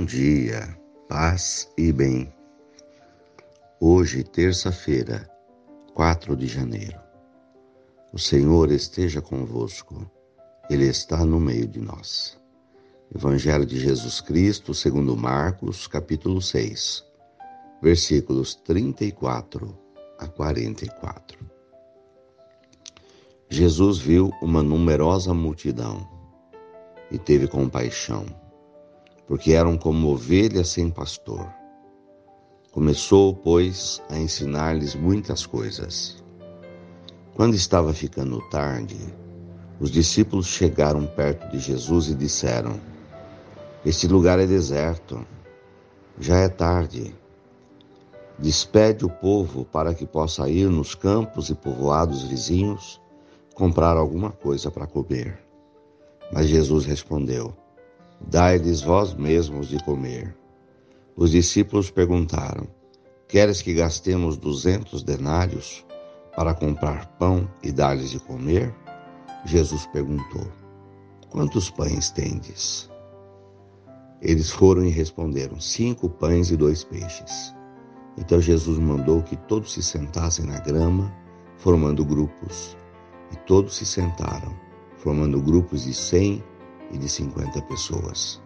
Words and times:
Bom 0.00 0.06
dia, 0.06 0.66
paz 1.10 1.70
e 1.76 1.92
bem. 1.92 2.32
Hoje, 3.78 4.24
terça-feira, 4.24 5.30
4 5.92 6.34
de 6.34 6.46
janeiro. 6.46 6.98
O 8.10 8.18
Senhor 8.18 8.72
esteja 8.72 9.20
convosco, 9.20 10.10
Ele 10.70 10.86
está 10.86 11.22
no 11.22 11.38
meio 11.38 11.68
de 11.68 11.82
nós. 11.82 12.40
Evangelho 13.14 13.66
de 13.66 13.78
Jesus 13.78 14.22
Cristo, 14.22 14.72
segundo 14.72 15.14
Marcos, 15.14 15.86
capítulo 15.86 16.40
6, 16.40 17.04
versículos 17.82 18.54
34 18.54 19.78
a 20.18 20.26
44. 20.26 21.38
Jesus 23.50 23.98
viu 23.98 24.32
uma 24.40 24.62
numerosa 24.62 25.34
multidão 25.34 26.08
e 27.10 27.18
teve 27.18 27.46
compaixão 27.46 28.39
porque 29.30 29.52
eram 29.52 29.78
como 29.78 30.08
ovelhas 30.08 30.70
sem 30.70 30.90
pastor. 30.90 31.48
Começou, 32.72 33.32
pois, 33.32 34.02
a 34.10 34.18
ensinar-lhes 34.18 34.96
muitas 34.96 35.46
coisas. 35.46 36.20
Quando 37.36 37.54
estava 37.54 37.94
ficando 37.94 38.40
tarde, 38.50 38.98
os 39.78 39.92
discípulos 39.92 40.48
chegaram 40.48 41.06
perto 41.06 41.48
de 41.48 41.60
Jesus 41.60 42.08
e 42.08 42.14
disseram: 42.16 42.80
Este 43.86 44.08
lugar 44.08 44.40
é 44.40 44.48
deserto, 44.48 45.24
já 46.18 46.38
é 46.38 46.48
tarde. 46.48 47.14
Despede 48.36 49.04
o 49.04 49.08
povo 49.08 49.64
para 49.64 49.94
que 49.94 50.06
possa 50.06 50.48
ir 50.48 50.68
nos 50.68 50.96
campos 50.96 51.50
e 51.50 51.54
povoados 51.54 52.24
vizinhos 52.24 53.00
comprar 53.54 53.96
alguma 53.96 54.32
coisa 54.32 54.72
para 54.72 54.88
comer. 54.88 55.38
Mas 56.32 56.48
Jesus 56.48 56.84
respondeu: 56.84 57.59
Dai-lhes 58.28 58.82
vós 58.82 59.14
mesmos 59.14 59.68
de 59.68 59.82
comer. 59.82 60.36
Os 61.16 61.30
discípulos 61.30 61.90
perguntaram: 61.90 62.66
Queres 63.26 63.62
que 63.62 63.72
gastemos 63.72 64.36
duzentos 64.36 65.02
denários 65.02 65.84
para 66.36 66.54
comprar 66.54 67.06
pão 67.18 67.50
e 67.62 67.72
dar-lhes 67.72 68.10
de 68.10 68.20
comer? 68.20 68.74
Jesus 69.46 69.86
perguntou: 69.86 70.46
Quantos 71.30 71.70
pães 71.70 72.10
tendes? 72.10 72.90
Eles 74.20 74.50
foram 74.50 74.84
e 74.84 74.90
responderam: 74.90 75.58
Cinco 75.58 76.08
pães 76.08 76.50
e 76.50 76.56
dois 76.56 76.84
peixes. 76.84 77.54
Então 78.18 78.40
Jesus 78.40 78.78
mandou 78.78 79.22
que 79.22 79.36
todos 79.36 79.72
se 79.72 79.82
sentassem 79.82 80.44
na 80.44 80.60
grama, 80.60 81.12
formando 81.56 82.04
grupos. 82.04 82.76
E 83.32 83.36
todos 83.46 83.76
se 83.76 83.86
sentaram, 83.86 84.54
formando 84.96 85.40
grupos 85.40 85.84
de 85.84 85.94
cem 85.94 86.44
e 86.90 86.98
de 86.98 87.08
cinquenta 87.08 87.60
pessoas. 87.62 88.40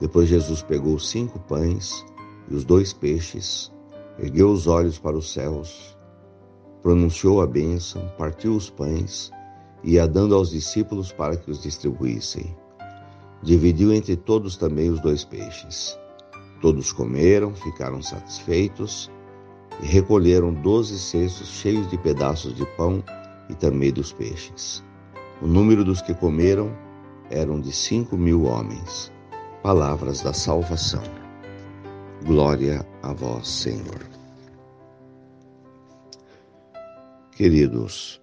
Depois 0.00 0.28
Jesus 0.28 0.62
pegou 0.62 0.98
cinco 0.98 1.38
pães 1.40 2.04
e 2.48 2.54
os 2.54 2.64
dois 2.64 2.92
peixes, 2.92 3.72
ergueu 4.18 4.50
os 4.50 4.66
olhos 4.66 4.98
para 4.98 5.16
os 5.16 5.32
céus, 5.32 5.96
pronunciou 6.82 7.40
a 7.40 7.46
bênção, 7.46 8.10
partiu 8.16 8.54
os 8.54 8.70
pães 8.70 9.30
e 9.82 9.92
ia 9.92 10.06
dando 10.06 10.34
aos 10.34 10.50
discípulos 10.50 11.12
para 11.12 11.36
que 11.36 11.50
os 11.50 11.62
distribuíssem. 11.62 12.56
Dividiu 13.42 13.92
entre 13.92 14.16
todos 14.16 14.56
também 14.56 14.90
os 14.90 15.00
dois 15.00 15.24
peixes. 15.24 15.98
Todos 16.60 16.92
comeram, 16.92 17.54
ficaram 17.54 18.02
satisfeitos 18.02 19.10
e 19.80 19.86
recolheram 19.86 20.52
doze 20.52 20.98
cestos 20.98 21.48
cheios 21.48 21.88
de 21.88 21.96
pedaços 21.98 22.54
de 22.54 22.66
pão 22.76 23.02
e 23.48 23.54
também 23.54 23.92
dos 23.92 24.12
peixes. 24.12 24.82
O 25.40 25.46
número 25.46 25.84
dos 25.84 26.02
que 26.02 26.12
comeram 26.14 26.76
eram 27.30 27.60
de 27.60 27.72
cinco 27.72 28.16
mil 28.16 28.44
homens. 28.44 29.12
Palavras 29.62 30.22
da 30.22 30.32
salvação. 30.32 31.02
Glória 32.24 32.86
a 33.02 33.12
vós, 33.12 33.48
Senhor. 33.48 34.06
Queridos, 37.32 38.20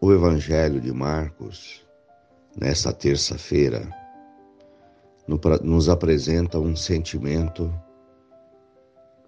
o 0.00 0.12
Evangelho 0.12 0.80
de 0.80 0.92
Marcos, 0.92 1.84
nesta 2.56 2.92
terça-feira, 2.92 3.88
nos 5.62 5.88
apresenta 5.88 6.58
um 6.58 6.76
sentimento 6.76 7.72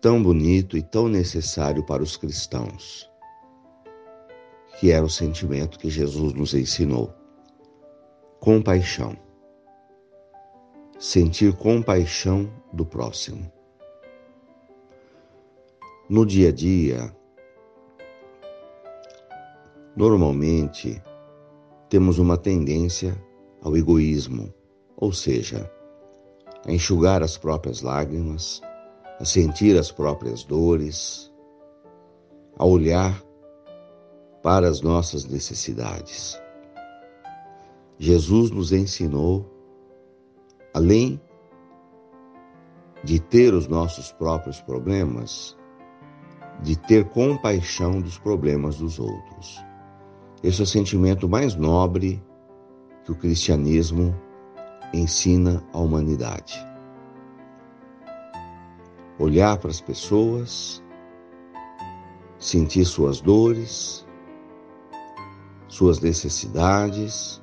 tão 0.00 0.22
bonito 0.22 0.76
e 0.76 0.82
tão 0.82 1.08
necessário 1.08 1.84
para 1.84 2.02
os 2.02 2.16
cristãos, 2.16 3.10
que 4.78 4.92
era 4.92 5.04
o 5.04 5.10
sentimento 5.10 5.78
que 5.78 5.90
Jesus 5.90 6.32
nos 6.34 6.54
ensinou 6.54 7.17
compaixão. 8.40 9.16
Sentir 10.98 11.56
compaixão 11.56 12.50
do 12.72 12.84
próximo. 12.84 13.50
No 16.08 16.24
dia 16.24 16.48
a 16.48 16.52
dia, 16.52 17.14
normalmente 19.96 21.02
temos 21.88 22.18
uma 22.18 22.36
tendência 22.36 23.20
ao 23.62 23.76
egoísmo, 23.76 24.52
ou 24.96 25.12
seja, 25.12 25.70
a 26.66 26.72
enxugar 26.72 27.22
as 27.22 27.36
próprias 27.36 27.82
lágrimas, 27.82 28.60
a 29.18 29.24
sentir 29.24 29.78
as 29.78 29.90
próprias 29.90 30.44
dores, 30.44 31.32
a 32.56 32.64
olhar 32.64 33.22
para 34.42 34.68
as 34.68 34.80
nossas 34.80 35.24
necessidades. 35.24 36.40
Jesus 37.98 38.52
nos 38.52 38.72
ensinou, 38.72 39.44
além 40.72 41.20
de 43.02 43.18
ter 43.18 43.52
os 43.54 43.66
nossos 43.66 44.12
próprios 44.12 44.60
problemas, 44.60 45.58
de 46.62 46.76
ter 46.76 47.08
compaixão 47.08 48.00
dos 48.00 48.16
problemas 48.16 48.76
dos 48.76 49.00
outros. 49.00 49.60
Esse 50.42 50.60
é 50.60 50.64
o 50.64 50.66
sentimento 50.66 51.28
mais 51.28 51.56
nobre 51.56 52.22
que 53.04 53.10
o 53.10 53.16
cristianismo 53.16 54.14
ensina 54.94 55.64
à 55.72 55.78
humanidade. 55.78 56.54
Olhar 59.18 59.58
para 59.58 59.70
as 59.70 59.80
pessoas, 59.80 60.82
sentir 62.38 62.84
suas 62.84 63.20
dores, 63.20 64.06
suas 65.66 66.00
necessidades, 66.00 67.42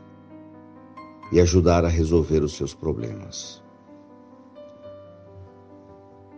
e 1.35 1.41
ajudar 1.41 1.83
a 1.83 1.89
resolver 1.89 2.41
os 2.43 2.55
seus 2.55 2.73
problemas. 2.73 3.61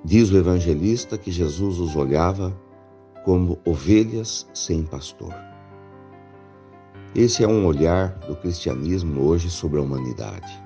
Diz 0.03 0.31
o 0.31 0.37
evangelista 0.37 1.19
que 1.19 1.29
Jesus 1.29 1.77
os 1.77 1.95
olhava 1.95 2.51
como 3.23 3.59
ovelhas 3.63 4.49
sem 4.55 4.81
pastor. 4.81 5.35
Esse 7.13 7.43
é 7.43 7.47
um 7.47 7.67
olhar 7.67 8.17
do 8.21 8.35
cristianismo 8.37 9.21
hoje 9.21 9.51
sobre 9.51 9.77
a 9.77 9.83
humanidade. 9.83 10.63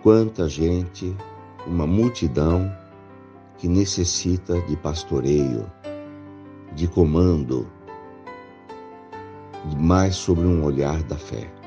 Quanta 0.00 0.48
gente, 0.48 1.16
uma 1.66 1.84
multidão 1.84 2.72
que 3.56 3.66
necessita 3.66 4.60
de 4.60 4.76
pastoreio, 4.76 5.68
de 6.76 6.86
comando, 6.86 7.68
mais 9.76 10.14
sobre 10.14 10.46
um 10.46 10.62
olhar 10.62 11.02
da 11.02 11.16
fé. 11.16 11.57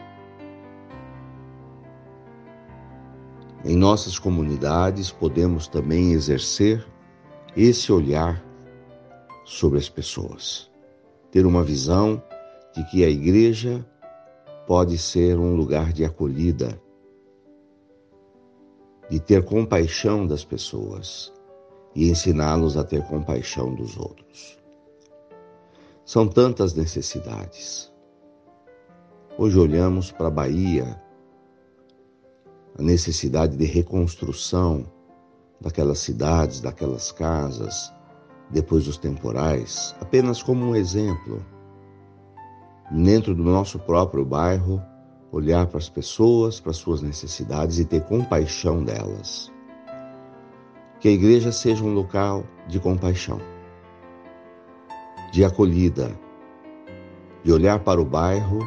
Em 3.64 3.76
nossas 3.76 4.18
comunidades, 4.18 5.12
podemos 5.12 5.68
também 5.68 6.14
exercer 6.14 6.84
esse 7.56 7.92
olhar 7.92 8.44
sobre 9.46 9.78
as 9.78 9.88
pessoas. 9.88 10.72
Ter 11.30 11.46
uma 11.46 11.64
visão 11.64 12.22
de 12.76 12.84
que 12.86 13.06
a 13.06 13.10
igreja 13.10 13.86
pode 14.66 14.98
ser 14.98 15.38
um 15.38 15.56
lugar 15.56 15.94
de 15.94 16.04
acolhida, 16.04 16.82
de 19.10 19.20
ter 19.20 19.44
compaixão 19.44 20.26
das 20.26 20.44
pessoas 20.44 21.32
e 21.94 22.10
ensiná-los 22.10 22.78
a 22.78 22.84
ter 22.84 23.04
compaixão 23.04 23.76
dos 23.76 23.96
outros. 23.96 24.58
São 26.04 26.28
tantas 26.28 26.74
necessidades. 26.74 27.94
Hoje 29.38 29.60
olhamos 29.60 30.12
para 30.12 30.28
a 30.28 30.32
Bahia 30.32 31.00
a 32.82 32.84
necessidade 32.84 33.56
de 33.56 33.66
reconstrução 33.66 34.84
daquelas 35.62 36.00
cidades, 36.00 36.60
daquelas 36.60 37.12
casas, 37.12 37.94
depois 38.50 38.86
dos 38.86 38.98
temporais, 38.98 39.96
apenas 40.02 40.42
como 40.42 40.66
um 40.66 40.76
exemplo. 40.76 41.46
Dentro 42.90 43.36
do 43.36 43.44
nosso 43.44 43.78
próprio 43.78 44.26
bairro, 44.26 44.82
olhar 45.32 45.68
para 45.68 45.78
as 45.78 45.88
pessoas, 45.88 46.60
para 46.60 46.72
as 46.72 46.78
suas 46.78 47.04
necessidades 47.04 47.78
e 47.78 47.86
ter 47.86 48.02
compaixão 48.02 48.84
delas. 48.84 49.52
Que 51.00 51.08
a 51.08 51.12
igreja 51.12 51.52
seja 51.52 51.84
um 51.84 51.94
local 51.94 52.44
de 52.68 52.80
compaixão, 52.80 53.40
de 55.32 55.46
acolhida, 55.46 56.12
de 57.44 57.54
olhar 57.54 57.80
para 57.80 58.02
o 58.02 58.06
bairro, 58.06 58.60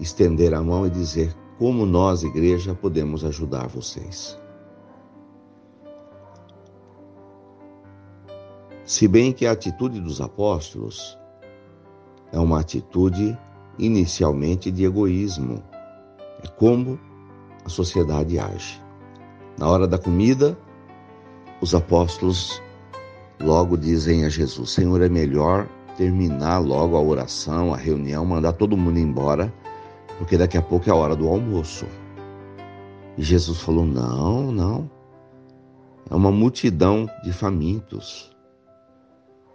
estender 0.00 0.52
a 0.52 0.62
mão 0.62 0.86
e 0.86 0.90
dizer: 0.90 1.34
como 1.62 1.86
nós, 1.86 2.24
igreja, 2.24 2.74
podemos 2.74 3.24
ajudar 3.24 3.68
vocês. 3.68 4.36
Se 8.84 9.06
bem 9.06 9.32
que 9.32 9.46
a 9.46 9.52
atitude 9.52 10.00
dos 10.00 10.20
apóstolos 10.20 11.16
é 12.32 12.38
uma 12.40 12.58
atitude 12.58 13.38
inicialmente 13.78 14.72
de 14.72 14.84
egoísmo, 14.84 15.62
é 16.42 16.48
como 16.48 16.98
a 17.64 17.68
sociedade 17.68 18.40
age. 18.40 18.82
Na 19.56 19.68
hora 19.68 19.86
da 19.86 19.98
comida, 19.98 20.58
os 21.60 21.76
apóstolos 21.76 22.60
logo 23.38 23.76
dizem 23.76 24.24
a 24.24 24.28
Jesus: 24.28 24.72
Senhor, 24.72 25.00
é 25.00 25.08
melhor 25.08 25.68
terminar 25.96 26.58
logo 26.58 26.96
a 26.96 27.00
oração, 27.00 27.72
a 27.72 27.76
reunião, 27.76 28.26
mandar 28.26 28.54
todo 28.54 28.76
mundo 28.76 28.98
embora, 28.98 29.54
porque 30.18 30.36
daqui 30.36 30.56
a 30.56 30.62
pouco 30.62 30.88
é 30.88 30.92
a 30.92 30.96
hora 30.96 31.16
do 31.16 31.28
almoço. 31.28 31.86
E 33.16 33.22
Jesus 33.22 33.60
falou: 33.60 33.84
Não, 33.84 34.52
não. 34.52 34.90
É 36.10 36.14
uma 36.14 36.30
multidão 36.30 37.08
de 37.22 37.32
famintos. 37.32 38.30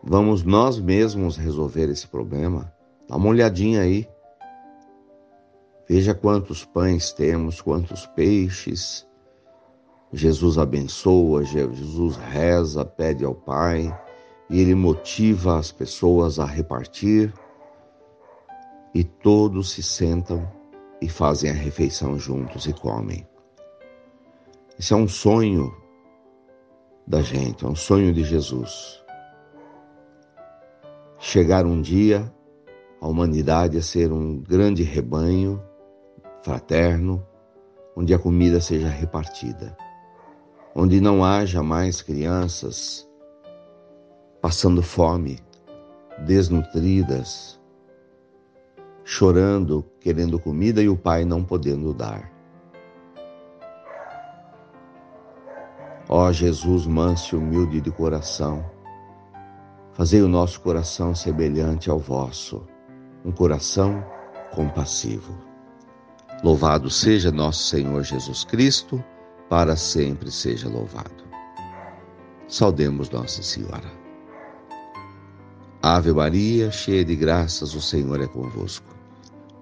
Vamos 0.03 0.43
nós 0.43 0.79
mesmos 0.79 1.37
resolver 1.37 1.89
esse 1.89 2.07
problema. 2.07 2.71
Dá 3.07 3.15
uma 3.15 3.29
olhadinha 3.29 3.81
aí. 3.81 4.07
Veja 5.87 6.13
quantos 6.13 6.65
pães 6.65 7.11
temos, 7.11 7.61
quantos 7.61 8.05
peixes. 8.07 9.07
Jesus 10.11 10.57
abençoa, 10.57 11.43
Jesus 11.43 12.15
reza, 12.15 12.85
pede 12.85 13.25
ao 13.25 13.35
Pai 13.35 13.93
e 14.49 14.59
ele 14.59 14.75
motiva 14.75 15.57
as 15.57 15.71
pessoas 15.71 16.39
a 16.39 16.45
repartir. 16.45 17.33
E 18.97 19.03
todos 19.03 19.73
se 19.73 19.83
sentam 19.83 20.51
e 20.99 21.07
fazem 21.07 21.51
a 21.51 21.53
refeição 21.53 22.17
juntos 22.17 22.65
e 22.65 22.73
comem. 22.73 23.27
Esse 24.79 24.91
é 24.91 24.95
um 24.95 25.07
sonho 25.07 25.71
da 27.05 27.21
gente, 27.21 27.63
é 27.63 27.67
um 27.67 27.75
sonho 27.75 28.11
de 28.11 28.23
Jesus 28.23 28.99
chegar 31.19 31.63
um 31.63 31.79
dia 31.79 32.33
a 32.99 33.07
humanidade 33.07 33.77
a 33.77 33.83
ser 33.83 34.11
um 34.11 34.39
grande 34.39 34.81
rebanho 34.81 35.61
fraterno, 36.41 37.23
onde 37.95 38.15
a 38.15 38.17
comida 38.17 38.59
seja 38.59 38.89
repartida, 38.89 39.77
onde 40.73 40.99
não 40.99 41.23
haja 41.23 41.61
mais 41.61 42.01
crianças 42.01 43.07
passando 44.41 44.81
fome, 44.81 45.37
desnutridas, 46.25 47.56
chorando, 49.09 49.85
querendo 50.01 50.37
comida 50.37 50.83
e 50.83 50.89
o 50.89 50.97
pai 50.97 51.23
não 51.23 51.41
podendo 51.41 51.93
dar. 51.93 52.29
Ó 56.09 56.29
Jesus 56.29 56.85
manso 56.85 57.35
e 57.35 57.39
humilde 57.39 57.79
de 57.79 57.89
coração, 57.89 58.65
Fazei 59.93 60.21
o 60.21 60.27
nosso 60.27 60.59
coração 60.61 61.15
semelhante 61.15 61.89
ao 61.89 61.97
vosso, 61.97 62.61
um 63.25 63.31
coração 63.31 64.05
compassivo. 64.51 65.35
Louvado 66.43 66.87
seja 66.87 67.31
nosso 67.31 67.63
Senhor 67.63 68.03
Jesus 68.03 68.43
Cristo, 68.43 69.03
para 69.49 69.75
sempre 69.75 70.29
seja 70.29 70.69
louvado. 70.69 71.23
Saudemos 72.47 73.09
Nossa 73.09 73.41
Senhora. 73.41 73.89
Ave 75.81 76.11
Maria, 76.11 76.69
cheia 76.69 77.03
de 77.03 77.15
graças, 77.15 77.73
o 77.73 77.81
Senhor 77.81 78.21
é 78.21 78.27
convosco. 78.27 78.96